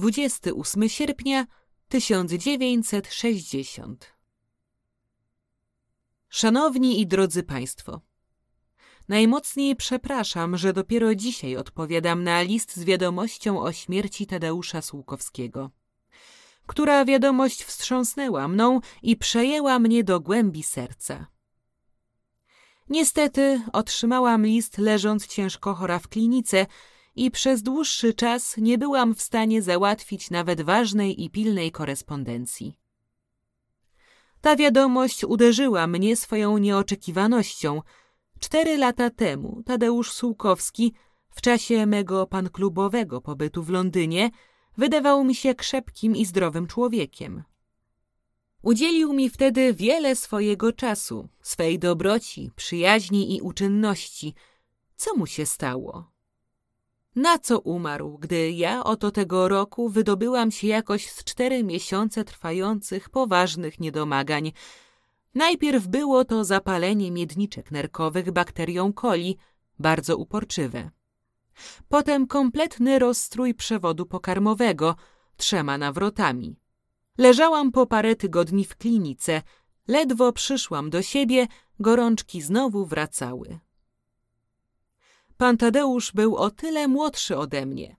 [0.00, 1.46] 28 sierpnia
[1.88, 4.16] 1960
[6.28, 8.00] Szanowni i drodzy Państwo,
[9.08, 15.70] najmocniej przepraszam, że dopiero dzisiaj odpowiadam na list z wiadomością o śmierci Tadeusza Słukowskiego,
[16.66, 21.26] która wiadomość wstrząsnęła mną i przejęła mnie do głębi serca.
[22.88, 26.66] Niestety otrzymałam list leżąc ciężko chora w klinice
[27.20, 32.78] i przez dłuższy czas nie byłam w stanie załatwić nawet ważnej i pilnej korespondencji.
[34.40, 37.82] Ta wiadomość uderzyła mnie swoją nieoczekiwanością.
[38.38, 40.92] Cztery lata temu Tadeusz Sułkowski,
[41.30, 44.30] w czasie mego panklubowego pobytu w Londynie,
[44.76, 47.42] wydawał mi się krzepkim i zdrowym człowiekiem.
[48.62, 54.34] Udzielił mi wtedy wiele swojego czasu, swej dobroci, przyjaźni i uczynności.
[54.96, 56.09] Co mu się stało?
[57.16, 63.10] Na co umarł, gdy ja oto tego roku wydobyłam się jakoś z cztery miesiące trwających
[63.10, 64.52] poważnych niedomagań.
[65.34, 69.36] Najpierw było to zapalenie miedniczek nerkowych bakterią coli,
[69.78, 70.90] bardzo uporczywe.
[71.88, 74.96] Potem kompletny rozstrój przewodu pokarmowego,
[75.36, 76.56] trzema nawrotami.
[77.18, 79.42] Leżałam po parę tygodni w klinice.
[79.88, 81.46] Ledwo przyszłam do siebie,
[81.80, 83.58] gorączki znowu wracały.
[85.40, 87.96] Pan Tadeusz był o tyle młodszy ode mnie.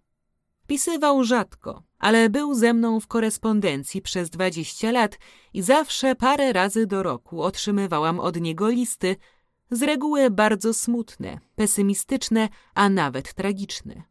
[0.67, 5.19] Pisywał rzadko, ale był ze mną w korespondencji przez dwadzieścia lat
[5.53, 9.15] i zawsze parę razy do roku otrzymywałam od niego listy,
[9.71, 14.03] z reguły bardzo smutne, pesymistyczne, a nawet tragiczne.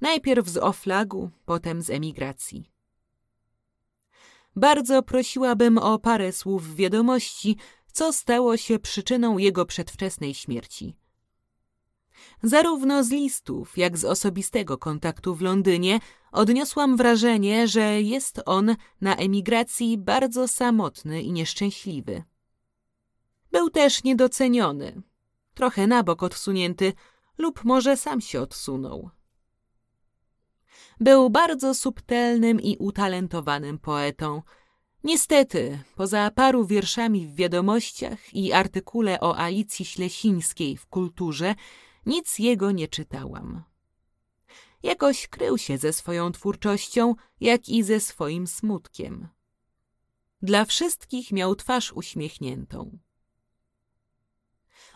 [0.00, 2.70] Najpierw z oflagu, potem z emigracji.
[4.56, 7.56] Bardzo prosiłabym o parę słów wiadomości,
[7.92, 11.03] co stało się przyczyną jego przedwczesnej śmierci.
[12.42, 16.00] Zarówno z listów, jak z osobistego kontaktu w Londynie
[16.32, 22.22] odniosłam wrażenie, że jest on na emigracji bardzo samotny i nieszczęśliwy.
[23.52, 25.02] Był też niedoceniony,
[25.54, 26.92] trochę na bok odsunięty,
[27.38, 29.10] lub może sam się odsunął.
[31.00, 34.42] Był bardzo subtelnym i utalentowanym poetą.
[35.04, 41.54] Niestety, poza paru wierszami w wiadomościach i artykule o Alicji Ślesińskiej w kulturze,
[42.06, 43.62] nic jego nie czytałam.
[44.82, 49.28] Jakoś krył się ze swoją twórczością, jak i ze swoim smutkiem.
[50.42, 52.98] Dla wszystkich miał twarz uśmiechniętą.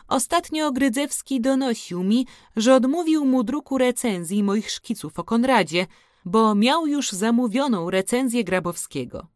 [0.09, 2.27] Ostatnio Grydzewski donosił mi,
[2.57, 5.87] że odmówił mu druku recenzji moich szkiców o Konradzie,
[6.25, 9.27] bo miał już zamówioną recenzję Grabowskiego.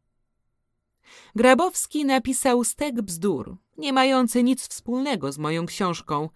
[1.35, 6.29] Grabowski napisał stek bzdur, nie mający nic wspólnego z moją książką,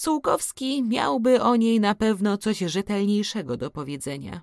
[0.00, 4.42] Sułkowski miałby o niej na pewno coś rzetelniejszego do powiedzenia.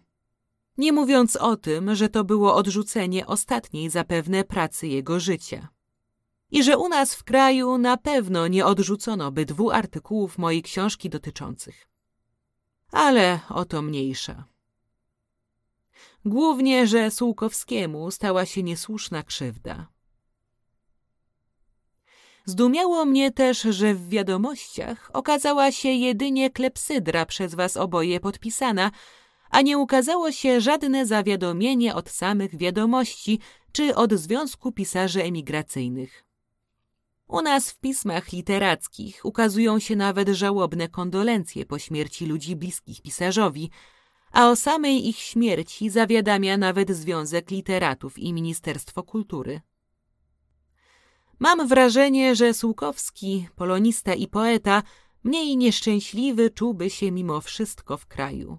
[0.78, 5.68] Nie mówiąc o tym, że to było odrzucenie ostatniej zapewne pracy jego życia.
[6.52, 11.10] I że u nas w kraju na pewno nie odrzucono by dwóch artykułów mojej książki
[11.10, 11.88] dotyczących.
[12.92, 14.46] Ale o to mniejsza.
[16.26, 19.88] Głównie, że Sułkowskiemu stała się niesłuszna krzywda.
[22.50, 28.92] Zdumiało mnie też, że w wiadomościach okazała się jedynie klepsydra przez was oboje podpisana,
[29.50, 33.40] a nie ukazało się żadne zawiadomienie od samych wiadomości
[33.72, 36.24] czy od Związku Pisarzy Emigracyjnych.
[37.28, 43.70] U nas w pismach literackich ukazują się nawet żałobne kondolencje po śmierci ludzi bliskich pisarzowi,
[44.32, 49.62] a o samej ich śmierci zawiadamia nawet Związek Literatów i Ministerstwo Kultury.
[51.40, 54.84] Mam wrażenie, że Sułkowski, polonista i poeta,
[55.24, 58.58] mniej nieszczęśliwy czułby się mimo wszystko w kraju.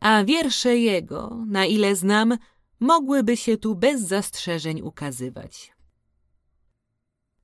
[0.00, 2.38] A wiersze jego, na ile znam,
[2.80, 5.72] mogłyby się tu bez zastrzeżeń ukazywać.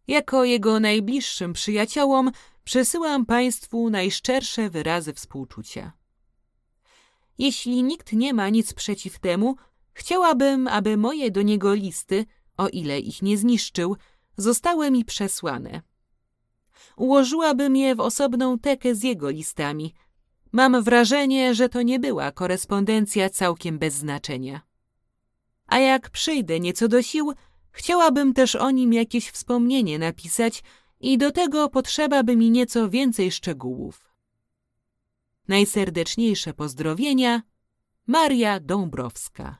[0.06, 2.31] Jako jego najbliższym przyjaciołom
[2.64, 5.93] przesyłam Państwu najszczersze wyrazy współczucia.
[7.38, 9.56] Jeśli nikt nie ma nic przeciw temu,
[9.93, 12.26] chciałabym, aby moje do niego listy,
[12.56, 13.96] o ile ich nie zniszczył,
[14.40, 15.82] zostały mi przesłane.
[16.96, 19.94] Ułożyłabym je w osobną tekę z jego listami.
[20.52, 24.60] Mam wrażenie, że to nie była korespondencja całkiem bez znaczenia.
[25.66, 27.32] A jak przyjdę nieco do sił,
[27.70, 30.62] chciałabym też o nim jakieś wspomnienie napisać
[31.00, 34.10] i do tego potrzeba by mi nieco więcej szczegółów.
[35.48, 37.43] Najserdeczniejsze pozdrowienia
[38.06, 39.59] Maria Dąbrowska